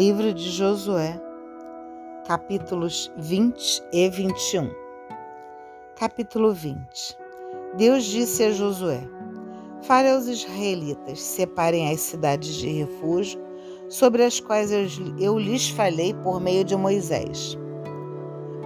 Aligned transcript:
Livro 0.00 0.32
de 0.32 0.48
Josué, 0.48 1.20
capítulos 2.26 3.12
20 3.18 3.82
e 3.92 4.08
21. 4.08 4.70
Capítulo 5.94 6.54
20. 6.54 7.18
Deus 7.76 8.04
disse 8.04 8.44
a 8.44 8.50
Josué: 8.50 9.02
Fale 9.82 10.08
aos 10.08 10.26
israelitas, 10.26 11.20
separem 11.20 11.92
as 11.92 12.00
cidades 12.00 12.54
de 12.54 12.70
refúgio, 12.70 13.38
sobre 13.90 14.24
as 14.24 14.40
quais 14.40 14.72
eu, 14.72 14.86
eu 15.18 15.38
lhes 15.38 15.68
falei 15.68 16.14
por 16.14 16.40
meio 16.40 16.64
de 16.64 16.74
Moisés. 16.74 17.58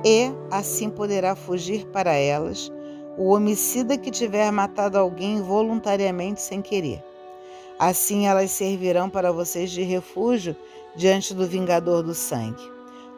E 0.04 0.30
assim 0.52 0.88
poderá 0.88 1.34
fugir 1.34 1.84
para 1.86 2.12
elas 2.12 2.70
o 3.18 3.34
homicida 3.34 3.98
que 3.98 4.12
tiver 4.12 4.52
matado 4.52 4.96
alguém 4.96 5.42
voluntariamente 5.42 6.40
sem 6.40 6.62
querer. 6.62 7.02
Assim 7.76 8.28
elas 8.28 8.52
servirão 8.52 9.10
para 9.10 9.32
vocês 9.32 9.72
de 9.72 9.82
refúgio 9.82 10.54
diante 10.96 11.34
do 11.34 11.46
vingador 11.46 12.02
do 12.02 12.14
sangue. 12.14 12.62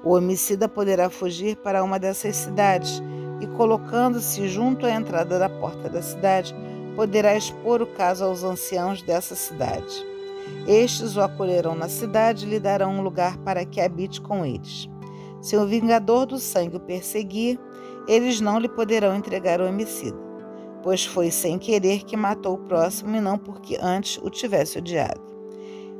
O 0.04 0.14
homicida 0.14 0.68
poderá 0.68 1.10
fugir 1.10 1.56
para 1.56 1.82
uma 1.82 1.98
dessas 1.98 2.36
cidades 2.36 3.02
e, 3.40 3.46
colocando-se 3.48 4.48
junto 4.48 4.86
à 4.86 4.90
entrada 4.90 5.38
da 5.38 5.48
porta 5.48 5.88
da 5.88 6.00
cidade, 6.00 6.54
poderá 6.94 7.36
expor 7.36 7.82
o 7.82 7.86
caso 7.86 8.24
aos 8.24 8.42
anciãos 8.42 9.02
dessa 9.02 9.34
cidade. 9.34 10.06
Estes 10.66 11.16
o 11.16 11.20
acolherão 11.20 11.74
na 11.74 11.88
cidade 11.88 12.46
e 12.46 12.48
lhe 12.48 12.60
darão 12.60 12.92
um 12.92 13.02
lugar 13.02 13.36
para 13.38 13.64
que 13.64 13.80
habite 13.80 14.20
com 14.20 14.44
eles. 14.44 14.88
Se 15.40 15.56
o 15.56 15.66
vingador 15.66 16.26
do 16.26 16.38
sangue 16.38 16.76
o 16.76 16.80
perseguir, 16.80 17.58
eles 18.08 18.40
não 18.40 18.58
lhe 18.58 18.68
poderão 18.68 19.14
entregar 19.14 19.60
o 19.60 19.66
homicida, 19.66 20.16
pois 20.82 21.04
foi 21.04 21.30
sem 21.30 21.58
querer 21.58 22.04
que 22.04 22.16
matou 22.16 22.54
o 22.54 22.58
próximo 22.58 23.16
e 23.16 23.20
não 23.20 23.36
porque 23.36 23.76
antes 23.80 24.18
o 24.22 24.30
tivesse 24.30 24.78
odiado. 24.78 25.25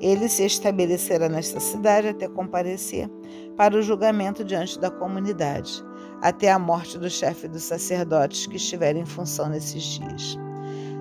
Ele 0.01 0.29
se 0.29 0.45
estabelecerá 0.45 1.29
nesta 1.29 1.59
cidade 1.59 2.09
até 2.09 2.29
comparecer 2.29 3.09
para 3.57 3.77
o 3.77 3.83
julgamento 3.83 4.45
diante 4.45 4.79
da 4.79 4.91
comunidade, 4.91 5.83
até 6.21 6.51
a 6.51 6.59
morte 6.59 6.99
do 6.99 7.09
chefe 7.09 7.49
dos 7.49 7.63
sacerdotes 7.63 8.47
que 8.47 8.57
estiver 8.57 8.95
em 8.95 9.07
função 9.07 9.49
nesses 9.49 9.83
dias. 9.83 10.39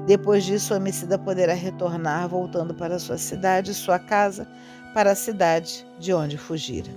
Depois 0.08 0.44
disso, 0.44 0.74
o 0.74 0.78
homicida 0.78 1.18
poderá 1.18 1.54
retornar, 1.54 2.30
voltando 2.30 2.74
para 2.74 3.00
sua 3.00 3.18
cidade 3.18 3.74
sua 3.74 4.00
casa, 4.00 4.48
para 4.94 5.12
a 5.12 5.16
cidade 5.16 5.86
de 6.00 6.14
onde 6.14 6.38
fugira. 6.38 6.90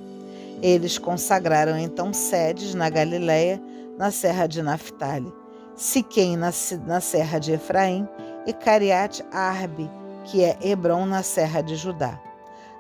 Eles 0.63 0.99
consagraram 0.99 1.77
então 1.79 2.13
sedes 2.13 2.75
na 2.75 2.89
Galiléia, 2.91 3.61
na 3.97 4.11
serra 4.11 4.47
de 4.47 4.63
Naphtali, 4.63 5.33
Siquém 5.75 6.37
na, 6.37 6.51
na 6.87 7.01
serra 7.01 7.39
de 7.39 7.53
Efraim 7.53 8.07
e 8.47 8.53
Cariate 8.53 9.25
Arbe 9.31 9.89
que 10.29 10.45
é 10.45 10.59
Hebron, 10.61 11.07
na 11.07 11.23
serra 11.23 11.63
de 11.63 11.75
Judá. 11.75 12.21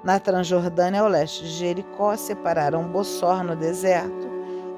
Na 0.04 0.20
Transjordânia, 0.20 1.00
ao 1.00 1.08
leste 1.08 1.42
de 1.44 1.50
Jericó, 1.50 2.14
separaram 2.14 2.92
Bossor, 2.92 3.42
no 3.42 3.56
deserto, 3.56 4.28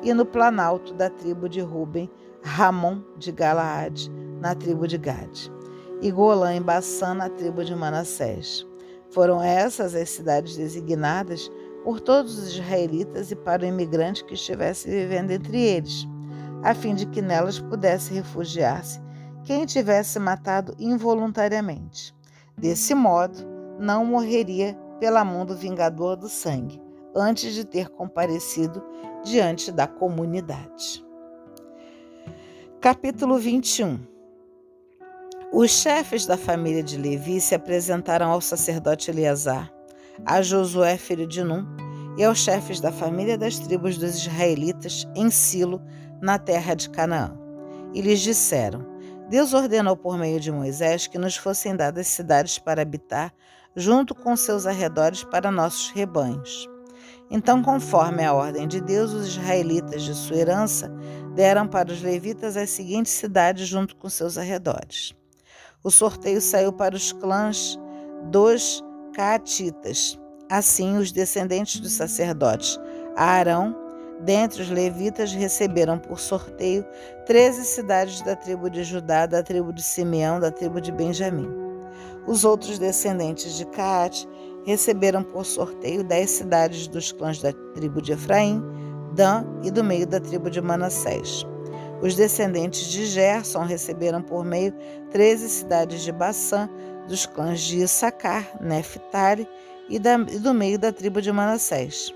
e 0.03 0.15
no 0.15 0.25
planalto 0.25 0.95
da 0.95 1.11
tribo 1.11 1.49
de 1.49 1.61
Ruben, 1.61 2.09
Ramon 2.43 3.03
de 3.19 3.33
Galaad, 3.33 4.09
na 4.41 4.55
tribo 4.55 4.87
de 4.87 4.97
Gade, 4.97 5.53
e 6.01 6.13
Golã 6.13 6.55
em 6.55 6.63
Bassã, 6.63 7.13
na 7.13 7.29
tribo 7.29 7.65
de 7.65 7.75
Manassés. 7.75 8.65
Foram 9.11 9.43
essas 9.43 9.95
as 9.95 10.09
cidades 10.09 10.57
designadas 10.57 11.51
por 11.83 12.01
todos 12.01 12.39
os 12.39 12.55
israelitas 12.55 13.33
e 13.33 13.37
para 13.37 13.65
o 13.65 13.67
imigrante 13.67 14.25
que 14.25 14.35
estivesse 14.35 14.89
vivendo 14.89 15.33
entre 15.33 15.61
eles, 15.61 16.07
a 16.63 16.73
fim 16.73 16.95
de 16.95 17.05
que 17.07 17.21
nelas 17.21 17.59
pudesse 17.59 18.15
refugiar-se 18.15 19.01
quem 19.45 19.67
tivesse 19.67 20.21
matado 20.21 20.75
involuntariamente. 20.79 22.15
Desse 22.61 22.95
modo, 22.95 23.39
não 23.79 24.05
morreria 24.05 24.77
pela 24.99 25.25
mão 25.25 25.47
do 25.47 25.57
vingador 25.57 26.15
do 26.15 26.29
sangue, 26.29 26.79
antes 27.17 27.55
de 27.55 27.65
ter 27.65 27.89
comparecido 27.89 28.85
diante 29.25 29.73
da 29.73 29.87
comunidade. 29.87 31.03
Capítulo 32.79 33.39
21 33.39 33.99
Os 35.51 35.71
chefes 35.71 36.27
da 36.27 36.37
família 36.37 36.83
de 36.83 36.99
Levi 36.99 37.41
se 37.41 37.55
apresentaram 37.55 38.31
ao 38.31 38.43
sacerdote 38.43 39.11
Eleazar, 39.11 39.73
a 40.27 40.43
Josué, 40.43 40.99
filho 40.99 41.27
de 41.27 41.43
Num, 41.43 41.65
e 42.19 42.25
aos 42.25 42.41
chefes 42.41 42.79
da 42.79 42.93
família 42.93 43.39
das 43.39 43.59
tribos 43.59 43.97
dos 43.97 44.17
israelitas 44.17 45.09
em 45.17 45.31
Silo, 45.31 45.81
na 46.21 46.39
terra 46.39 46.75
de 46.75 46.91
Canaã. 46.91 47.35
E 47.95 48.03
lhes 48.03 48.21
disseram: 48.21 48.85
Deus 49.31 49.55
ordenou 49.55 49.97
por 49.97 50.19
meio 50.19 50.41
de 50.41 50.51
Moisés 50.51 51.07
que 51.07 51.17
nos 51.17 51.37
fossem 51.37 51.77
dadas 51.77 52.09
cidades 52.09 52.59
para 52.59 52.83
habitar, 52.83 53.33
junto 53.77 54.13
com 54.13 54.35
seus 54.35 54.67
arredores 54.67 55.23
para 55.23 55.53
nossos 55.53 55.89
rebanhos. 55.91 56.69
Então, 57.31 57.63
conforme 57.63 58.25
a 58.25 58.35
ordem 58.35 58.67
de 58.67 58.81
Deus, 58.81 59.13
os 59.13 59.29
israelitas 59.29 60.03
de 60.03 60.17
sua 60.17 60.37
herança 60.37 60.93
deram 61.37 61.69
para 61.69 61.93
os 61.93 62.03
levitas 62.03 62.57
as 62.57 62.71
seguintes 62.71 63.13
cidades 63.13 63.69
junto 63.69 63.95
com 63.95 64.09
seus 64.09 64.37
arredores. 64.37 65.15
O 65.85 65.93
sorteio 65.93 66.41
saiu 66.41 66.73
para 66.73 66.97
os 66.97 67.13
clãs 67.13 67.79
dos 68.33 68.83
Caatitas. 69.15 70.19
Assim, 70.51 70.97
os 70.97 71.13
descendentes 71.13 71.79
dos 71.79 71.93
sacerdotes 71.93 72.81
Arão, 73.17 73.77
Dentre 74.23 74.63
os 74.63 74.69
levitas 74.69 75.33
receberam 75.33 75.99
por 75.99 76.21
sorteio 76.21 76.85
treze 77.25 77.65
cidades 77.65 78.21
da 78.23 78.37
tribo 78.37 78.69
de 78.69 78.85
Judá, 78.85 79.25
da 79.25 79.43
tribo 79.43 79.73
de 79.73 79.83
Simeão, 79.83 80.39
da 80.39 80.51
tribo 80.51 80.81
de 80.81 80.93
Benjamim. 80.93 81.49
Os 82.27 82.45
outros 82.45 82.79
descendentes 82.79 83.57
de 83.57 83.65
Caate 83.67 84.29
receberam 84.67 85.23
por 85.23 85.47
sorteio 85.47 86.05
dez 86.05 86.31
cidades 86.31 86.87
dos 86.87 87.13
clãs 87.13 87.41
da 87.41 87.53
tribo 87.75 88.03
de 88.03 88.13
Efraim, 88.13 88.63
Dan 89.15 89.45
e 89.65 89.71
do 89.71 89.83
meio 89.83 90.07
da 90.07 90.21
tribo 90.21 90.51
de 90.51 90.61
Manassés. 90.61 91.45
Os 92.03 92.15
descendentes 92.15 92.87
de 92.89 93.07
Gerson 93.07 93.65
receberam 93.65 94.23
por 94.23 94.45
meio 94.45 94.73
treze 95.11 95.49
cidades 95.49 96.03
de 96.03 96.13
Bassã, 96.13 96.69
dos 97.09 97.27
clãs 97.27 97.61
de 97.61 97.79
Issacar, 97.79 98.47
Neftali 98.61 99.49
e, 99.89 99.97
e 99.97 100.39
do 100.39 100.55
meio 100.55 100.79
da 100.79 100.93
tribo 100.93 101.21
de 101.21 101.33
Manassés. 101.33 102.15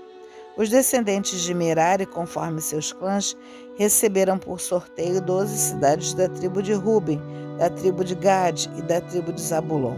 Os 0.57 0.69
descendentes 0.69 1.41
de 1.41 1.53
Merari, 1.53 2.05
conforme 2.05 2.61
seus 2.61 2.93
clãs, 2.93 3.35
receberam 3.77 4.37
por 4.37 4.61
sorteio 4.61 5.21
doze 5.21 5.57
cidades 5.57 6.13
da 6.13 6.29
tribo 6.29 6.61
de 6.61 6.71
Ruben, 6.71 7.21
da 7.57 7.69
tribo 7.69 8.05
de 8.05 8.15
Gade 8.15 8.69
e 8.77 8.81
da 8.81 9.01
tribo 9.01 9.33
de 9.33 9.41
Zabulon. 9.41 9.95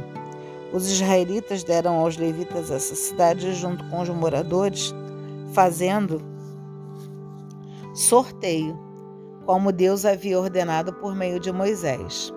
Os 0.74 0.90
israelitas 0.90 1.64
deram 1.64 2.00
aos 2.00 2.18
levitas 2.18 2.72
essas 2.72 2.98
cidades 2.98 3.56
junto 3.56 3.88
com 3.90 4.02
os 4.02 4.10
moradores, 4.10 4.96
fazendo 5.54 6.22
sorteio, 7.94 8.78
como 9.46 9.72
Deus 9.72 10.06
havia 10.06 10.40
ordenado 10.40 10.92
por 10.94 11.16
meio 11.16 11.40
de 11.40 11.52
Moisés. 11.52 12.34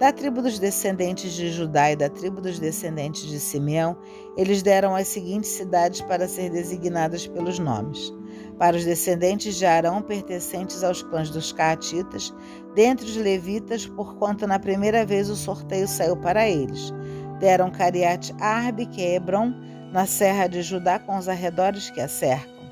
Da 0.00 0.10
tribo 0.10 0.40
dos 0.40 0.58
descendentes 0.58 1.34
de 1.34 1.52
Judá 1.52 1.92
e 1.92 1.96
da 1.96 2.08
tribo 2.08 2.40
dos 2.40 2.58
descendentes 2.58 3.28
de 3.28 3.38
Simeão, 3.38 3.98
eles 4.34 4.62
deram 4.62 4.96
as 4.96 5.06
seguintes 5.08 5.50
cidades 5.50 6.00
para 6.00 6.26
ser 6.26 6.48
designadas 6.48 7.26
pelos 7.26 7.58
nomes. 7.58 8.10
Para 8.58 8.78
os 8.78 8.84
descendentes 8.86 9.56
de 9.56 9.66
Arão, 9.66 10.00
pertencentes 10.00 10.82
aos 10.82 11.02
clãs 11.02 11.28
dos 11.28 11.52
Caatitas, 11.52 12.32
dentre 12.74 13.04
os 13.04 13.16
levitas, 13.16 13.84
porquanto 13.84 14.46
na 14.46 14.58
primeira 14.58 15.04
vez 15.04 15.28
o 15.28 15.36
sorteio 15.36 15.86
saiu 15.86 16.16
para 16.16 16.48
eles. 16.48 16.94
Deram 17.38 17.70
Cariate 17.70 18.34
Arbe, 18.40 18.86
que 18.86 19.02
é 19.02 19.16
Hebron, 19.16 19.52
na 19.92 20.06
serra 20.06 20.46
de 20.46 20.62
Judá, 20.62 20.98
com 20.98 21.18
os 21.18 21.28
arredores 21.28 21.90
que 21.90 22.00
a 22.00 22.08
cercam. 22.08 22.70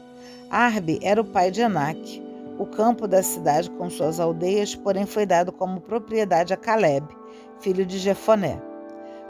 Arbe 0.49 0.99
era 1.03 1.21
o 1.21 1.25
pai 1.27 1.51
de 1.51 1.61
Anak. 1.61 2.27
O 2.59 2.65
campo 2.67 3.07
da 3.07 3.23
cidade 3.23 3.71
com 3.71 3.89
suas 3.89 4.19
aldeias, 4.19 4.75
porém, 4.75 5.07
foi 5.07 5.25
dado 5.25 5.53
como 5.53 5.81
propriedade 5.81 6.53
a 6.53 6.57
Caleb, 6.57 7.18
filho 7.61 7.85
de 7.85 7.99
Jefoné. 7.99 8.61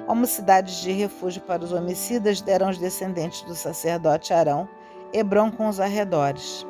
Como 0.07 0.27
cidades 0.27 0.77
de 0.81 0.93
refúgio 0.93 1.43
para 1.43 1.65
os 1.65 1.73
homicidas, 1.73 2.41
deram 2.41 2.71
os 2.71 2.79
descendentes 2.79 3.43
do 3.43 3.55
sacerdote 3.55 4.33
Arão, 4.33 4.69
Hebron 5.13 5.51
com 5.51 5.69
os 5.69 5.81
arredores, 5.81 6.67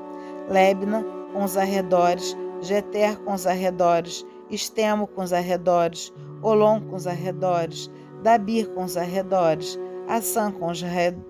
Lebna 0.48 1.04
com 1.32 1.44
os 1.44 1.56
arredores, 1.56 2.36
Jeter 2.60 3.18
com 3.20 3.34
os 3.34 3.46
arredores, 3.46 4.24
Estemo 4.50 5.06
com 5.06 5.22
os 5.22 5.32
arredores, 5.32 6.12
Olom 6.42 6.80
com 6.80 6.96
os 6.96 7.06
arredores, 7.06 7.90
Dabir 8.22 8.68
com 8.70 8.84
os 8.84 8.96
arredores, 8.96 9.78
Assã 10.08 10.50
com 10.50 10.70
os 10.70 10.82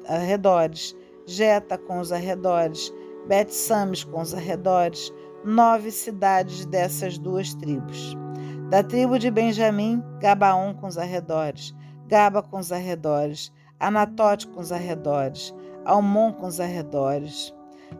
arredores, 0.07 0.97
Jeta 1.27 1.77
com 1.77 1.99
os 1.99 2.13
arredores, 2.13 2.93
Bet-Sames 3.27 4.05
com 4.05 4.23
os 4.23 4.33
arredores, 4.33 5.13
nove 5.45 5.91
cidades 5.91 6.65
dessas 6.65 7.19
duas 7.19 7.55
tribos. 7.55 8.17
Da 8.71 8.83
tribo 8.83 9.19
de 9.19 9.31
Benjamim, 9.31 10.05
Gabaon 10.21 10.75
com 10.75 10.87
os 10.87 10.99
arredores, 10.99 11.75
Gaba 12.07 12.43
com 12.43 12.59
os 12.59 12.71
arredores, 12.71 13.51
Anatote 13.81 14.47
com 14.47 14.61
os 14.61 14.71
arredores, 14.71 15.55
Almon 15.87 16.33
com 16.35 16.47
os 16.47 16.61
arredores. 16.61 17.55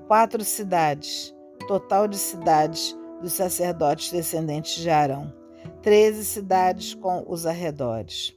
Quatro 0.07 0.45
cidades, 0.45 1.35
total 1.67 2.07
de 2.07 2.19
cidades 2.19 2.95
dos 3.23 3.33
sacerdotes 3.33 4.13
descendentes 4.13 4.75
de 4.75 4.91
Arão. 4.91 5.33
Treze 5.81 6.23
cidades 6.23 6.95
com 6.95 7.25
os 7.27 7.47
arredores. 7.47 8.37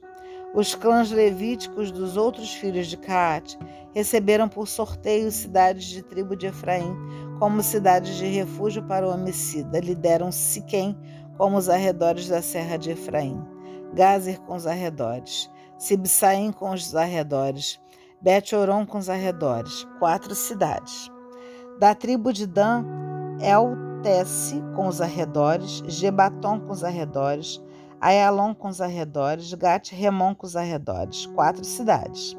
Os 0.54 0.74
clãs 0.74 1.10
levíticos 1.10 1.90
dos 1.90 2.16
outros 2.16 2.54
filhos 2.54 2.86
de 2.86 2.96
Caate 2.96 3.58
receberam 3.94 4.48
por 4.48 4.66
sorteio 4.66 5.30
cidades 5.30 5.84
de 5.84 6.02
tribo 6.02 6.34
de 6.34 6.46
Efraim 6.46 6.96
como 7.38 7.62
cidades 7.62 8.16
de 8.16 8.26
refúgio 8.26 8.82
para 8.84 9.06
o 9.06 9.10
homicida. 9.12 9.80
Lhe 9.80 9.94
deram 9.94 10.30
Siquém 10.30 10.96
como 11.36 11.56
os 11.56 11.68
arredores 11.68 12.28
da 12.28 12.42
serra 12.42 12.76
de 12.76 12.90
Efraim, 12.90 13.42
Gazer 13.94 14.40
com 14.40 14.54
os 14.54 14.66
arredores, 14.66 15.50
Sibsaim 15.78 16.52
com 16.52 16.70
os 16.70 16.94
arredores, 16.94 17.80
Bet-Oron 18.22 18.86
com 18.86 18.98
os 18.98 19.10
arredores, 19.10 19.84
quatro 19.98 20.34
cidades. 20.34 21.10
Da 21.78 21.94
tribo 21.94 22.32
de 22.32 22.46
Dan, 22.46 22.84
El-Tesse 23.40 24.62
com 24.74 24.86
os 24.86 25.00
arredores, 25.00 25.82
Gebatom 25.86 26.60
com 26.60 26.72
os 26.72 26.84
arredores, 26.84 27.60
Ayalon 28.00 28.54
com 28.54 28.68
os 28.68 28.80
arredores, 28.80 29.52
Gat-Remon 29.54 30.34
com 30.34 30.46
os 30.46 30.56
arredores, 30.56 31.26
quatro 31.26 31.64
cidades. 31.64 32.36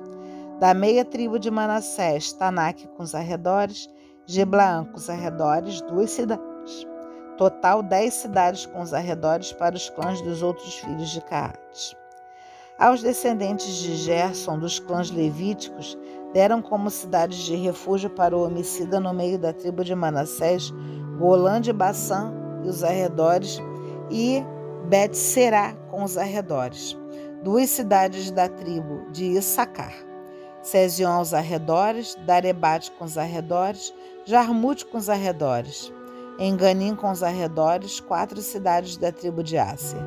Da 0.60 0.74
meia 0.74 1.04
tribo 1.04 1.38
de 1.38 1.51
Manassés, 1.51 2.34
Tanak 2.34 2.88
com 2.96 3.04
os 3.04 3.13
arredores, 3.13 3.89
Geblaã 4.25 4.86
com 4.86 4.96
os 4.96 5.10
arredores, 5.10 5.81
duas 5.81 6.12
cidades. 6.12 6.53
Total 7.38 7.82
dez 7.82 8.14
cidades 8.14 8.66
com 8.68 8.82
os 8.82 8.94
arredores 8.94 9.52
para 9.52 9.76
os 9.76 9.90
clãs 9.90 10.22
dos 10.22 10.44
outros 10.44 10.76
filhos 10.76 11.10
de 11.10 11.20
Caate. 11.22 11.98
Aos 12.78 13.02
descendentes 13.02 13.76
de 13.76 13.96
Gerson 13.96 14.60
dos 14.60 14.80
clãs 14.80 15.10
levíticos, 15.10 15.98
deram 16.32 16.62
como 16.62 16.90
cidades 16.90 17.40
de 17.40 17.56
refúgio 17.56 18.10
para 18.10 18.38
o 18.38 18.46
homicida 18.46 19.00
no 19.00 19.14
meio 19.14 19.40
da 19.40 19.52
tribo 19.52 19.84
de 19.84 19.96
Manassés, 19.96 20.72
Golã 21.18 21.60
de 21.60 21.74
Bassã 21.74 22.34
e 22.64 22.68
os 22.68 22.84
arredores, 22.84 23.60
e 24.12 24.44
Bet-Será 24.88 25.74
com 25.90 26.04
os 26.04 26.18
arredores, 26.18 26.96
duas 27.44 27.70
cidades 27.70 28.30
da 28.30 28.48
tribo 28.48 29.10
de 29.12 29.26
Issacar. 29.26 29.94
Sezion 30.62 31.12
aos 31.12 31.34
arredores, 31.34 32.16
Darebate 32.26 32.92
com 32.92 33.06
os 33.06 33.18
arredores, 33.18 33.94
Jarmute 34.26 34.86
com 34.86 34.98
os 34.98 35.10
arredores, 35.10 35.92
Enganim 36.40 36.96
com 36.96 37.12
os 37.12 37.22
arredores, 37.22 38.00
quatro 38.00 38.42
cidades 38.42 38.98
da 38.98 39.12
tribo 39.12 39.44
de 39.44 39.58
Ásia. 39.58 40.00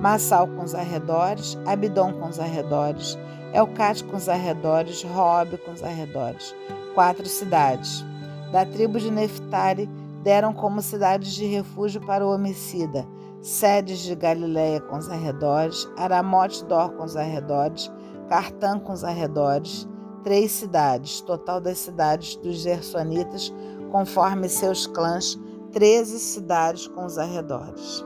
Massal 0.00 0.46
com 0.48 0.64
os 0.64 0.74
arredores, 0.74 1.58
Abidom 1.66 2.12
com 2.14 2.28
os 2.28 2.38
arredores, 2.38 3.18
Elcate 3.52 4.04
com 4.04 4.16
os 4.16 4.28
arredores, 4.28 5.02
Rob 5.02 5.56
com 5.58 5.72
os 5.72 5.82
arredores, 5.82 6.54
quatro 6.94 7.26
cidades. 7.26 8.04
Da 8.52 8.64
tribo 8.64 8.98
de 8.98 9.10
Neftali 9.10 9.88
deram 10.22 10.52
como 10.52 10.80
cidades 10.82 11.32
de 11.32 11.46
refúgio 11.46 12.00
para 12.00 12.26
o 12.26 12.34
homicida, 12.34 13.06
sedes 13.40 14.00
de 14.00 14.14
Galiléia 14.14 14.80
com 14.80 14.96
os 14.96 15.08
arredores, 15.08 15.88
Aramote 15.96 16.64
Dor 16.64 16.90
com 16.92 17.04
os 17.04 17.16
arredores, 17.16 17.90
Cartã 18.28 18.78
com 18.78 18.92
os 18.92 19.04
arredores, 19.04 19.86
três 20.24 20.50
cidades, 20.50 21.20
total 21.20 21.60
das 21.60 21.78
cidades 21.78 22.34
dos 22.36 22.56
Gersonitas, 22.56 23.54
conforme 23.92 24.48
seus 24.48 24.86
clãs, 24.86 25.38
treze 25.76 26.18
cidades 26.18 26.86
com 26.86 27.04
os 27.04 27.18
arredores. 27.18 28.02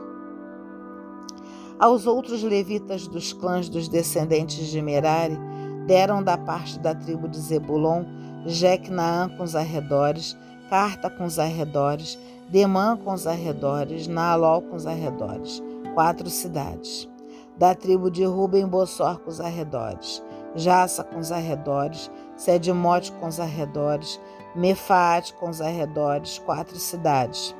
Aos 1.79 2.05
outros 2.05 2.43
levitas 2.43 3.07
dos 3.07 3.31
clãs 3.31 3.69
dos 3.69 3.87
descendentes 3.87 4.67
de 4.67 4.81
Merari, 4.81 5.39
deram 5.87 6.21
da 6.21 6.37
parte 6.37 6.77
da 6.77 6.93
tribo 6.93 7.29
de 7.29 7.39
Zebulon, 7.39 8.03
Jecnaã 8.45 9.29
com 9.37 9.43
os 9.43 9.55
arredores, 9.55 10.35
Carta 10.69 11.09
com 11.09 11.23
os 11.23 11.39
arredores, 11.39 12.19
Demã 12.49 12.97
com 12.97 13.13
os 13.13 13.25
arredores, 13.25 14.05
Naalol 14.05 14.63
com 14.63 14.75
os 14.75 14.85
arredores, 14.85 15.63
quatro 15.93 16.29
cidades. 16.29 17.09
Da 17.57 17.73
tribo 17.73 18.11
de 18.11 18.25
Ruben, 18.25 18.67
Bossor 18.67 19.17
com 19.19 19.29
os 19.29 19.39
arredores, 19.39 20.21
Jaça 20.55 21.05
com 21.05 21.19
os 21.19 21.31
arredores, 21.31 22.11
Sedimote 22.35 23.13
com 23.13 23.27
os 23.27 23.39
arredores, 23.39 24.19
Mefaate 24.53 25.33
com 25.35 25.49
os 25.49 25.61
arredores, 25.61 26.37
quatro 26.39 26.77
cidades. 26.77 27.55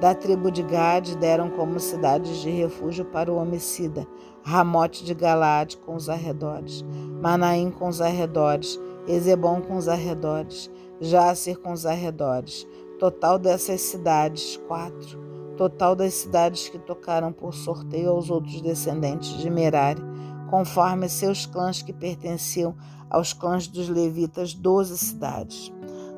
Da 0.00 0.14
tribo 0.14 0.50
de 0.50 0.62
Gade 0.62 1.16
deram 1.16 1.50
como 1.50 1.78
cidades 1.78 2.38
de 2.38 2.50
refúgio 2.50 3.04
para 3.04 3.32
o 3.32 3.36
homicida, 3.36 4.06
Ramote 4.42 5.04
de 5.04 5.14
Galade 5.14 5.76
com 5.78 5.94
os 5.94 6.08
arredores, 6.08 6.84
Manaim 7.22 7.70
com 7.70 7.88
os 7.88 8.00
arredores, 8.00 8.78
Ezebom 9.06 9.60
com 9.62 9.76
os 9.76 9.88
arredores, 9.88 10.70
Jácer 11.00 11.58
com 11.58 11.72
os 11.72 11.86
arredores, 11.86 12.66
Total 12.98 13.38
dessas 13.38 13.80
cidades, 13.80 14.56
quatro. 14.68 15.18
Total 15.56 15.94
das 15.94 16.14
cidades 16.14 16.68
que 16.68 16.78
tocaram 16.78 17.32
por 17.32 17.52
sorteio 17.52 18.10
aos 18.10 18.30
outros 18.30 18.60
descendentes 18.60 19.36
de 19.38 19.50
Merari, 19.50 20.00
conforme 20.48 21.08
seus 21.08 21.44
clãs 21.44 21.82
que 21.82 21.92
pertenciam 21.92 22.74
aos 23.10 23.32
clãs 23.32 23.66
dos 23.66 23.88
levitas, 23.88 24.54
doze 24.54 24.96
cidades. 24.96 25.72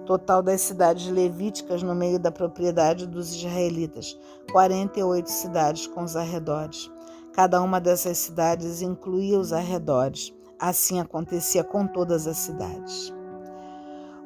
Total 0.06 0.40
das 0.40 0.60
cidades 0.60 1.08
levíticas 1.08 1.82
no 1.82 1.92
meio 1.92 2.18
da 2.18 2.30
propriedade 2.30 3.08
dos 3.08 3.34
israelitas, 3.34 4.16
48 4.52 5.28
cidades 5.28 5.88
com 5.88 6.04
os 6.04 6.14
arredores. 6.14 6.88
Cada 7.32 7.60
uma 7.60 7.80
dessas 7.80 8.16
cidades 8.16 8.80
incluía 8.80 9.38
os 9.38 9.52
arredores. 9.52 10.32
Assim 10.60 11.00
acontecia 11.00 11.64
com 11.64 11.86
todas 11.86 12.26
as 12.26 12.36
cidades. 12.36 13.12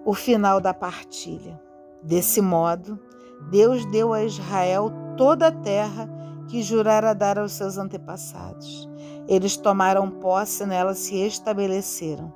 O 0.05 0.15
final 0.15 0.61
da 0.61 0.73
partilha. 0.75 1.61
Desse 2.03 2.41
modo, 2.41 2.99
Deus 3.51 3.85
deu 3.87 4.13
a 4.13 4.23
Israel 4.23 4.93
toda 5.17 5.49
a 5.49 5.53
terra 5.53 6.09
que 6.47 6.63
jurara 6.63 7.15
dar 7.15 7.39
aos 7.39 7.53
seus 7.53 7.79
antepassados. 7.79 8.89
Eles 9.27 9.57
tomaram 9.57 10.11
posse 10.11 10.67
nela 10.67 10.93
e 10.93 10.97
se 10.97 11.17
estabeleceram. 11.17 12.33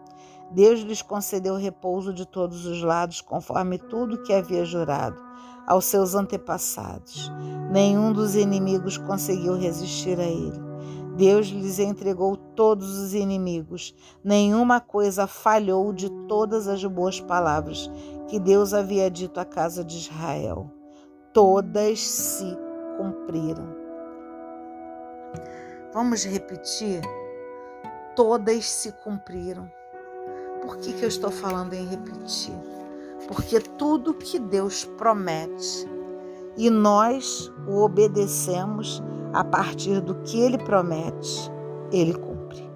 Deus 0.51 0.81
lhes 0.81 1.03
concedeu 1.03 1.57
repouso 1.57 2.13
de 2.13 2.27
todos 2.27 2.67
os 2.67 2.83
lados, 2.83 3.21
conforme 3.21 3.79
tudo 3.79 4.23
que 4.23 4.33
havia 4.33 4.65
jurado 4.65 5.21
aos 5.67 5.87
seus 5.87 6.15
antepassados. 6.15 7.31
Nenhum 7.71 8.13
dos 8.13 8.35
inimigos 8.35 8.97
conseguiu 8.97 9.57
resistir 9.57 10.19
a 10.21 10.25
ele. 10.25 10.63
Deus 11.17 11.47
lhes 11.47 11.79
entregou 11.79 12.37
todos 12.37 12.99
os 12.99 13.15
inimigos. 13.15 13.95
Nenhuma 14.23 14.81
coisa 14.81 15.27
falhou 15.27 15.93
de 15.93 16.11
todas 16.27 16.67
as 16.67 16.85
boas 16.85 17.21
palavras 17.21 17.91
que 18.29 18.39
Deus 18.39 18.75
havia 18.75 19.11
dito 19.11 19.39
à 19.39 19.45
casa 19.45 19.85
de 19.85 19.97
Israel. 19.97 20.71
Todas 21.33 22.01
se 22.01 22.57
cumpriram. 22.97 23.75
Vamos 25.93 26.25
repetir? 26.25 27.01
Todas 28.17 28.65
se 28.69 28.93
cumpriram. 29.05 29.71
Por 30.65 30.79
que, 30.79 30.95
que 30.95 31.05
eu 31.05 31.09
estou 31.09 31.31
falando 31.31 31.75
em 31.75 31.85
repetir? 31.85 32.55
Porque 33.29 33.61
tudo 33.61 34.15
que 34.15 34.39
Deus 34.39 34.85
promete 34.85 35.87
e 36.57 36.71
nós 36.71 37.53
o 37.67 37.83
obedecemos 37.83 39.03
a 39.33 39.45
partir 39.45 40.01
do 40.01 40.15
que 40.23 40.41
ele 40.41 40.57
promete, 40.57 41.51
ele 41.93 42.15
cumpre. 42.15 42.67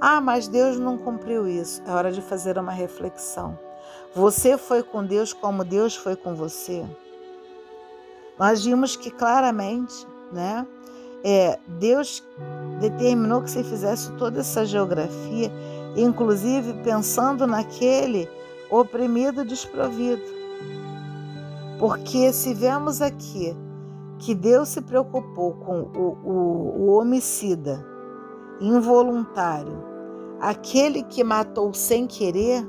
Ah, 0.00 0.20
mas 0.20 0.46
Deus 0.46 0.78
não 0.78 0.98
cumpriu 0.98 1.46
isso. 1.46 1.82
É 1.86 1.92
hora 1.92 2.10
de 2.10 2.20
fazer 2.20 2.58
uma 2.58 2.72
reflexão. 2.72 3.58
Você 4.14 4.58
foi 4.58 4.82
com 4.82 5.04
Deus 5.04 5.32
como 5.32 5.64
Deus 5.64 5.94
foi 5.94 6.16
com 6.16 6.34
você? 6.34 6.84
Nós 8.38 8.64
vimos 8.64 8.96
que 8.96 9.10
claramente, 9.10 10.06
né? 10.32 10.66
É, 11.22 11.58
Deus 11.66 12.24
determinou 12.80 13.42
que 13.42 13.50
você 13.50 13.62
fizesse 13.62 14.10
toda 14.12 14.40
essa 14.40 14.64
geografia, 14.64 15.52
inclusive 15.96 16.74
pensando 16.82 17.46
naquele 17.46 18.28
oprimido 18.70 19.44
desprovido. 19.44 20.22
Porque 21.78 22.32
se 22.32 22.54
vemos 22.54 23.00
aqui 23.00 23.56
que 24.18 24.34
Deus 24.34 24.68
se 24.68 24.82
preocupou 24.82 25.54
com 25.54 25.80
o, 25.80 26.18
o, 26.24 26.82
o 26.82 26.98
homicida 26.98 27.84
involuntário, 28.60 29.82
aquele 30.38 31.02
que 31.02 31.24
matou 31.24 31.72
sem 31.72 32.06
querer, 32.06 32.66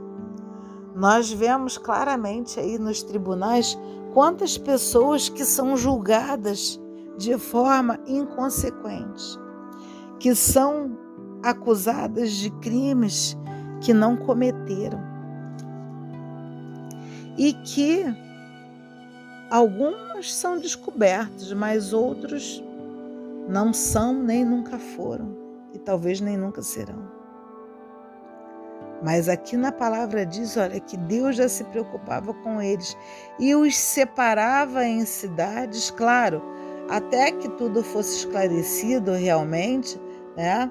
nós 0.96 1.32
vemos 1.32 1.78
claramente 1.78 2.60
aí 2.60 2.80
nos 2.80 3.04
tribunais 3.04 3.78
quantas 4.14 4.58
pessoas 4.58 5.30
que 5.30 5.46
são 5.46 5.76
julgadas 5.76 6.80
de 7.18 7.38
forma 7.38 8.00
inconsequente, 8.08 9.38
que 10.20 10.34
são 10.34 10.98
acusadas 11.44 12.32
de 12.32 12.50
crimes 12.60 13.38
que 13.82 13.94
não 13.94 14.16
cometeram 14.16 15.00
e 17.38 17.54
que 17.54 18.06
alguns 19.50 20.34
são 20.34 20.60
descobertos, 20.60 21.52
mas 21.54 21.94
outros 21.94 22.64
não 23.48 23.74
são 23.74 24.14
nem 24.14 24.46
nunca 24.46 24.78
foram 24.78 25.36
e 25.74 25.80
talvez 25.80 26.22
nem 26.22 26.38
nunca 26.38 26.62
serão. 26.62 27.22
Mas 29.04 29.28
aqui 29.28 29.58
na 29.58 29.72
palavra 29.72 30.26
diz, 30.26 30.58
olha, 30.58 30.80
que 30.80 30.96
Deus 30.96 31.36
já 31.36 31.50
se 31.50 31.64
preocupava 31.66 32.34
com 32.36 32.62
eles 32.62 32.96
e 33.40 33.56
os 33.56 33.76
separava 33.76 34.86
em 34.86 35.04
cidades, 35.06 35.90
claro, 35.90 36.42
até 36.88 37.32
que 37.32 37.50
tudo 37.50 37.84
fosse 37.84 38.18
esclarecido 38.18 39.12
realmente, 39.14 40.00
né? 40.38 40.70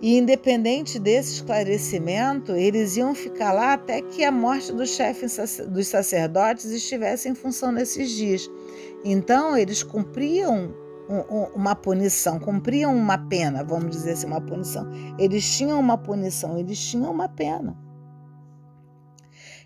E 0.00 0.16
independente 0.16 0.98
desse 0.98 1.34
esclarecimento, 1.34 2.52
eles 2.52 2.96
iam 2.96 3.14
ficar 3.14 3.52
lá 3.52 3.72
até 3.72 4.00
que 4.00 4.22
a 4.22 4.30
morte 4.30 4.72
do 4.72 4.86
chefe 4.86 5.26
dos 5.66 5.88
sacerdotes 5.88 6.66
estivesse 6.66 7.28
em 7.28 7.34
função 7.34 7.72
nesses 7.72 8.10
dias. 8.10 8.48
Então, 9.04 9.56
eles 9.56 9.82
cumpriam 9.82 10.72
uma 11.54 11.74
punição, 11.74 12.38
cumpriam 12.38 12.94
uma 12.94 13.16
pena, 13.16 13.64
vamos 13.64 13.90
dizer 13.90 14.12
assim, 14.12 14.26
uma 14.26 14.40
punição. 14.40 14.86
Eles 15.18 15.56
tinham 15.56 15.80
uma 15.80 15.96
punição, 15.96 16.58
eles 16.58 16.78
tinham 16.78 17.10
uma 17.10 17.28
pena. 17.28 17.76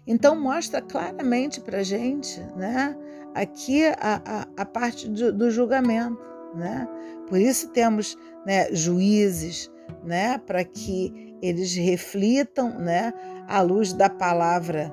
Então 0.07 0.39
mostra 0.41 0.81
claramente 0.81 1.61
para 1.61 1.83
gente, 1.83 2.41
né? 2.57 2.97
Aqui 3.35 3.85
a, 3.85 4.21
a, 4.25 4.47
a 4.57 4.65
parte 4.67 5.09
do, 5.09 5.33
do, 5.33 5.51
julgamento, 5.51 6.21
né? 6.55 6.87
Por 7.29 7.39
isso 7.39 7.69
temos 7.69 8.17
né, 8.45 8.73
juízes, 8.75 9.71
né? 10.05 10.39
Para 10.39 10.65
que 10.65 11.37
eles 11.43 11.75
reflitam, 11.75 12.79
né? 12.79 13.13
À 13.49 13.61
luz 13.61 13.93
da 13.93 14.09
palavra 14.09 14.93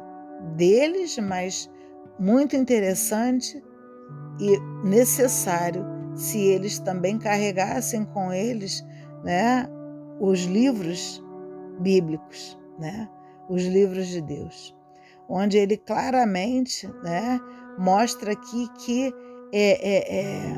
deles, 0.56 1.18
mas 1.18 1.70
muito 2.20 2.56
interessante 2.56 3.64
e 4.40 4.60
necessário 4.84 5.86
se 6.16 6.40
eles 6.40 6.80
também 6.80 7.18
carregassem 7.18 8.04
com 8.06 8.32
eles 8.32 8.84
né, 9.24 9.68
os 10.20 10.44
livros 10.44 11.24
bíblicos, 11.80 12.60
né, 12.78 13.10
os 13.50 13.64
livros 13.64 14.08
de 14.08 14.22
Deus, 14.22 14.76
onde 15.28 15.58
ele 15.58 15.78
claramente 15.78 16.88
né, 17.04 17.40
mostra 17.78 18.34
aqui 18.34 18.68
que 18.80 19.14
é, 19.54 19.90
é, 19.90 20.20
é, 20.20 20.54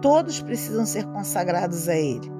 todos 0.00 0.40
precisam 0.40 0.86
ser 0.86 1.04
consagrados 1.06 1.88
a 1.88 1.96
ele. 1.96 2.30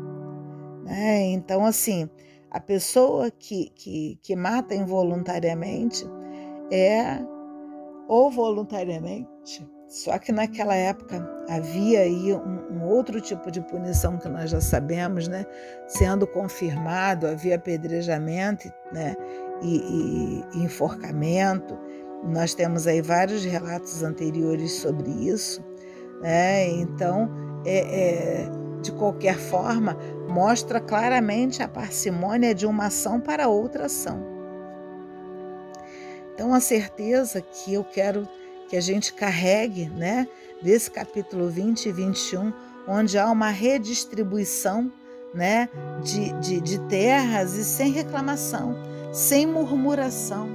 Né? 0.87 1.25
Então, 1.33 1.67
assim, 1.67 2.09
a 2.51 2.61
pessoa 2.61 3.31
que, 3.31 3.71
que, 3.75 4.19
que 4.23 4.35
mata 4.35 4.75
involuntariamente 4.75 6.05
é 6.71 7.19
ou 8.09 8.31
voluntariamente 8.31 9.67
só 9.89 10.19
que 10.19 10.33
naquela 10.33 10.75
época 10.75 11.25
havia 11.49 12.01
aí 12.01 12.33
um, 12.35 12.73
um, 12.73 12.85
outro 12.85 13.21
tipo 13.21 13.51
de 13.51 13.61
punição 13.61 14.19
que 14.19 14.29
nós 14.29 14.51
já 14.51 14.61
sabemos, 14.61 15.29
né? 15.29 15.47
Sendo 15.87 16.27
confirmado, 16.27 17.27
havia 17.27 17.55
apedrejamento 17.55 18.69
né? 18.93 19.15
e, 19.63 19.77
e, 19.77 20.45
e 20.55 20.65
enforcamento. 20.65 21.79
Nós 22.25 22.53
temos 22.53 22.89
aí 22.89 23.01
vários 23.01 23.45
relatos 23.45 24.03
anteriores 24.03 24.73
sobre 24.73 25.09
isso. 25.09 25.65
Né? 26.21 26.69
Então, 26.69 27.31
é, 27.65 27.79
é, 27.79 28.51
de 28.87 28.93
qualquer 28.93 29.37
forma, 29.37 29.97
mostra 30.29 30.81
claramente 30.81 31.63
a 31.63 31.69
parcimônia 31.69 32.55
de 32.55 32.67
uma 32.67 32.87
ação 32.87 33.21
para 33.21 33.49
outra 33.49 33.87
ação. 33.87 34.25
Então, 36.33 36.55
a 36.55 36.61
certeza 36.61 37.41
que 37.41 37.75
eu 37.75 37.83
quero 37.83 38.29
que 38.69 38.77
a 38.77 38.81
gente 38.81 39.13
carregue, 39.13 39.89
né, 39.89 40.29
desse 40.63 40.91
capítulo 40.91 41.49
20 41.49 41.87
e 41.87 41.93
21, 41.93 42.53
onde 42.87 43.19
há 43.19 43.29
uma 43.31 43.49
redistribuição, 43.49 44.93
né, 45.35 45.69
de, 46.03 46.33
de, 46.41 46.61
de 46.61 46.79
terras 46.83 47.55
e 47.55 47.65
sem 47.65 47.91
reclamação, 47.91 48.77
sem 49.13 49.47
murmuração. 49.47 50.49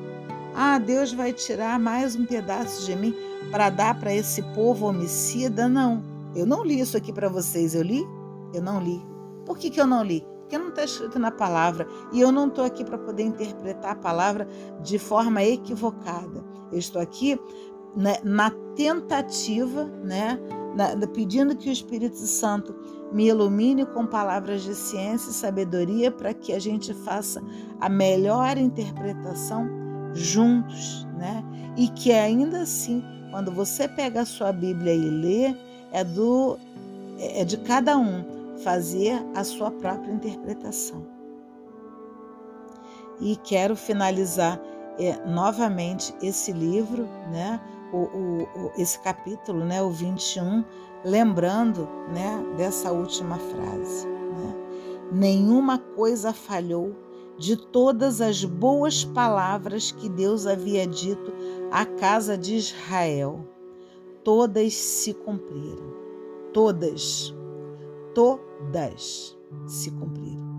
Ah, 0.55 0.79
Deus 0.79 1.11
vai 1.13 1.33
tirar 1.33 1.79
mais 1.79 2.15
um 2.15 2.25
pedaço 2.25 2.85
de 2.85 2.95
mim 2.95 3.15
para 3.51 3.69
dar 3.69 3.99
para 3.99 4.13
esse 4.13 4.41
povo 4.53 4.87
homicida? 4.87 5.67
Não. 5.67 6.03
Eu 6.35 6.45
não 6.45 6.63
li 6.63 6.79
isso 6.79 6.95
aqui 6.95 7.11
para 7.11 7.27
vocês. 7.27 7.75
Eu 7.75 7.81
li? 7.81 8.05
Eu 8.53 8.61
não 8.61 8.81
li. 8.81 9.01
Por 9.45 9.57
que, 9.57 9.69
que 9.69 9.79
eu 9.79 9.87
não 9.87 10.03
li? 10.03 10.25
Porque 10.41 10.57
não 10.57 10.69
está 10.69 10.83
escrito 10.83 11.17
na 11.17 11.31
palavra. 11.31 11.87
E 12.11 12.19
eu 12.19 12.31
não 12.31 12.47
estou 12.47 12.65
aqui 12.65 12.83
para 12.83 12.97
poder 12.97 13.23
interpretar 13.23 13.91
a 13.91 13.95
palavra 13.95 14.47
de 14.81 14.99
forma 14.99 15.43
equivocada. 15.43 16.43
Eu 16.71 16.77
estou 16.77 17.01
aqui 17.01 17.39
né, 17.95 18.17
na 18.23 18.51
tentativa, 18.75 19.85
né, 20.03 20.39
na, 20.75 21.07
pedindo 21.07 21.55
que 21.55 21.69
o 21.69 21.71
Espírito 21.71 22.17
Santo 22.17 22.75
me 23.11 23.27
ilumine 23.27 23.85
com 23.85 24.05
palavras 24.05 24.63
de 24.63 24.73
ciência 24.73 25.29
e 25.29 25.33
sabedoria 25.33 26.11
para 26.11 26.33
que 26.33 26.53
a 26.53 26.59
gente 26.59 26.93
faça 26.93 27.43
a 27.79 27.89
melhor 27.89 28.57
interpretação 28.57 29.69
juntos, 30.13 31.05
né? 31.17 31.43
E 31.77 31.89
que 31.89 32.11
ainda 32.11 32.61
assim, 32.61 33.03
quando 33.29 33.51
você 33.51 33.87
pega 33.87 34.21
a 34.21 34.25
sua 34.25 34.51
Bíblia 34.51 34.93
e 34.93 35.09
lê, 35.09 35.55
é 35.91 36.03
do 36.03 36.57
é 37.19 37.43
de 37.43 37.57
cada 37.57 37.97
um 37.97 38.40
fazer 38.63 39.13
a 39.35 39.43
sua 39.43 39.71
própria 39.71 40.11
interpretação. 40.11 41.05
E 43.19 43.35
quero 43.37 43.75
finalizar 43.75 44.59
é, 44.97 45.23
novamente 45.25 46.13
esse 46.21 46.51
livro, 46.51 47.03
né? 47.31 47.59
o, 47.91 47.97
o, 47.97 48.71
esse 48.77 48.99
capítulo, 48.99 49.65
né, 49.65 49.81
o 49.81 49.89
21, 49.89 50.63
lembrando 51.03 51.87
né, 52.11 52.43
dessa 52.57 52.91
última 52.91 53.37
frase. 53.37 54.07
Né? 54.07 54.55
Nenhuma 55.11 55.77
coisa 55.77 56.33
falhou 56.33 56.95
de 57.37 57.57
todas 57.57 58.21
as 58.21 58.43
boas 58.43 59.03
palavras 59.03 59.91
que 59.91 60.07
Deus 60.07 60.45
havia 60.45 60.85
dito 60.85 61.33
à 61.71 61.85
casa 61.85 62.37
de 62.37 62.55
Israel. 62.55 63.45
Todas 64.23 64.73
se 64.73 65.13
cumpriram. 65.13 65.91
Todas. 66.53 67.33
Todas 68.13 69.37
se 69.67 69.91
cumpriram. 69.91 70.51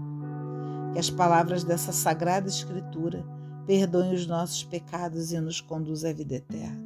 Que 0.93 0.99
as 0.99 1.11
palavras 1.11 1.65
dessa 1.65 1.93
sagrada 1.93 2.49
Escritura 2.49 3.25
perdoem 3.67 4.15
os 4.15 4.27
nossos 4.27 4.65
pecados 4.65 5.33
e 5.33 5.41
nos 5.41 5.61
conduzam 5.61 6.11
à 6.11 6.13
vida 6.13 6.35
eterna. 6.35 6.83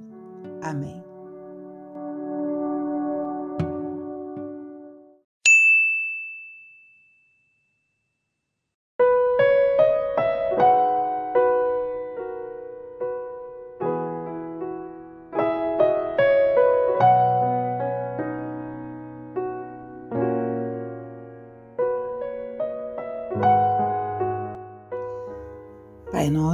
Amém. 0.62 1.05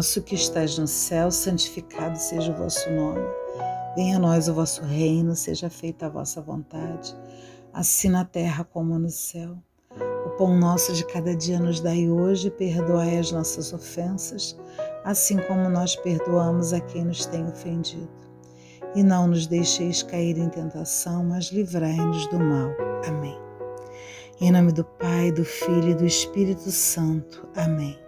Nosso 0.02 0.20
que 0.20 0.34
estás 0.34 0.76
no 0.76 0.86
céu, 0.88 1.30
santificado 1.30 2.18
seja 2.18 2.50
o 2.50 2.56
vosso 2.56 2.90
nome. 2.90 3.24
Venha 3.94 4.16
a 4.16 4.18
nós 4.18 4.48
o 4.48 4.54
vosso 4.54 4.82
reino, 4.82 5.36
seja 5.36 5.70
feita 5.70 6.06
a 6.06 6.08
vossa 6.08 6.40
vontade, 6.40 7.16
assim 7.72 8.08
na 8.08 8.24
terra 8.24 8.64
como 8.64 8.98
no 8.98 9.08
céu. 9.08 9.56
O 10.26 10.30
pão 10.30 10.58
nosso 10.58 10.92
de 10.92 11.06
cada 11.06 11.36
dia 11.36 11.60
nos 11.60 11.78
dai 11.78 12.10
hoje, 12.10 12.50
perdoai 12.50 13.16
as 13.16 13.30
nossas 13.30 13.72
ofensas, 13.72 14.58
assim 15.04 15.38
como 15.46 15.68
nós 15.68 15.94
perdoamos 15.94 16.72
a 16.72 16.80
quem 16.80 17.04
nos 17.04 17.24
tem 17.24 17.46
ofendido. 17.46 18.10
E 18.96 19.04
não 19.04 19.28
nos 19.28 19.46
deixeis 19.46 20.02
cair 20.02 20.36
em 20.36 20.48
tentação, 20.48 21.26
mas 21.26 21.44
livrai-nos 21.52 22.26
do 22.26 22.40
mal. 22.40 22.72
Amém. 23.06 23.38
Em 24.40 24.50
nome 24.50 24.72
do 24.72 24.82
Pai, 24.84 25.30
do 25.30 25.44
Filho 25.44 25.90
e 25.90 25.94
do 25.94 26.04
Espírito 26.04 26.72
Santo. 26.72 27.46
Amém. 27.54 28.01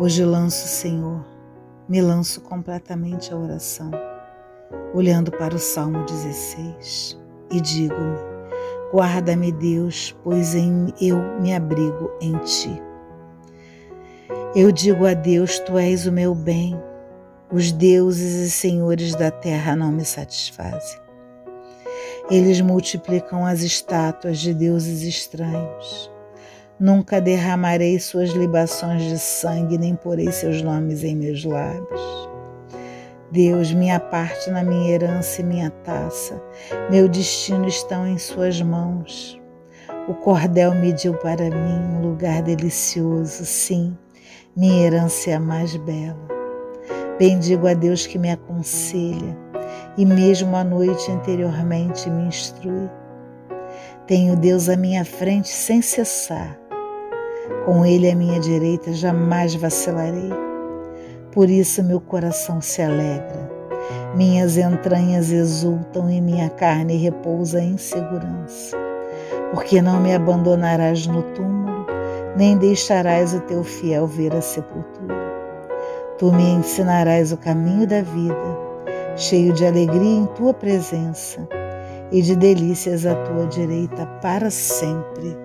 Hoje 0.00 0.24
lanço, 0.24 0.66
Senhor, 0.66 1.24
me 1.88 2.00
lanço 2.02 2.40
completamente 2.40 3.32
à 3.32 3.36
oração 3.36 3.92
olhando 4.92 5.30
para 5.30 5.54
o 5.54 5.58
Salmo 5.58 6.04
16, 6.04 7.16
e 7.52 7.60
digo-me: 7.60 8.18
Guarda-me, 8.92 9.52
Deus, 9.52 10.12
pois 10.24 10.56
em 10.56 10.92
eu 11.00 11.16
me 11.40 11.54
abrigo 11.54 12.10
em 12.20 12.36
ti. 12.38 12.82
Eu 14.56 14.72
digo 14.72 15.06
a 15.06 15.14
Deus: 15.14 15.60
Tu 15.60 15.78
és 15.78 16.08
o 16.08 16.12
meu 16.12 16.34
bem. 16.34 16.76
Os 17.52 17.70
deuses 17.70 18.48
e 18.48 18.50
senhores 18.50 19.14
da 19.14 19.30
terra 19.30 19.76
não 19.76 19.92
me 19.92 20.04
satisfazem. 20.04 20.98
Eles 22.28 22.60
multiplicam 22.60 23.46
as 23.46 23.60
estátuas 23.60 24.40
de 24.40 24.52
deuses 24.52 25.02
estranhos. 25.02 26.10
Nunca 26.84 27.18
derramarei 27.18 27.98
suas 27.98 28.28
libações 28.32 29.04
de 29.04 29.18
sangue, 29.18 29.78
nem 29.78 29.96
porei 29.96 30.30
seus 30.30 30.60
nomes 30.60 31.02
em 31.02 31.16
meus 31.16 31.42
lábios. 31.42 32.28
Deus, 33.32 33.72
minha 33.72 33.98
parte 33.98 34.50
na 34.50 34.62
minha 34.62 34.90
herança 34.92 35.40
e 35.40 35.44
minha 35.44 35.70
taça, 35.70 36.38
meu 36.90 37.08
destino 37.08 37.66
estão 37.66 38.06
em 38.06 38.18
Suas 38.18 38.60
mãos. 38.60 39.40
O 40.06 40.12
cordel 40.12 40.74
mediu 40.74 41.14
para 41.14 41.44
mim 41.44 41.96
um 41.96 42.02
lugar 42.02 42.42
delicioso, 42.42 43.46
sim, 43.46 43.96
minha 44.54 44.84
herança 44.84 45.30
é 45.30 45.34
a 45.36 45.40
mais 45.40 45.74
bela. 45.76 46.28
Bendigo 47.18 47.66
a 47.66 47.72
Deus 47.72 48.06
que 48.06 48.18
me 48.18 48.30
aconselha 48.30 49.34
e 49.96 50.04
mesmo 50.04 50.54
à 50.54 50.62
noite 50.62 51.10
anteriormente 51.10 52.10
me 52.10 52.24
instrui. 52.24 52.90
Tenho 54.06 54.36
Deus 54.36 54.68
à 54.68 54.76
minha 54.76 55.02
frente 55.02 55.48
sem 55.48 55.80
cessar. 55.80 56.62
Com 57.64 57.86
ele 57.86 58.10
à 58.10 58.14
minha 58.14 58.38
direita 58.38 58.92
jamais 58.92 59.54
vacilarei. 59.54 60.30
Por 61.32 61.48
isso 61.48 61.82
meu 61.82 61.98
coração 61.98 62.60
se 62.60 62.82
alegra, 62.82 63.50
minhas 64.14 64.58
entranhas 64.58 65.30
exultam 65.30 66.10
e 66.10 66.20
minha 66.20 66.50
carne 66.50 66.96
repousa 66.96 67.60
em 67.60 67.78
segurança. 67.78 68.76
Porque 69.50 69.80
não 69.80 69.98
me 69.98 70.14
abandonarás 70.14 71.06
no 71.06 71.22
túmulo, 71.22 71.86
nem 72.36 72.58
deixarás 72.58 73.32
o 73.32 73.40
teu 73.40 73.64
fiel 73.64 74.06
ver 74.06 74.34
a 74.34 74.42
sepultura. 74.42 75.24
Tu 76.18 76.30
me 76.32 76.44
ensinarás 76.44 77.32
o 77.32 77.36
caminho 77.38 77.86
da 77.86 78.02
vida, 78.02 78.58
cheio 79.16 79.54
de 79.54 79.66
alegria 79.66 80.18
em 80.18 80.26
tua 80.26 80.52
presença 80.52 81.40
e 82.12 82.20
de 82.20 82.36
delícias 82.36 83.06
à 83.06 83.14
tua 83.14 83.46
direita 83.46 84.06
para 84.20 84.50
sempre. 84.50 85.36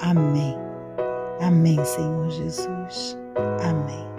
Amém. 0.00 0.71
Amém, 1.42 1.84
Senhor 1.84 2.30
Jesus. 2.30 3.18
Amém. 3.68 4.11